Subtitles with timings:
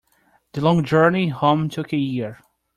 [0.53, 2.39] The long journey home took a year.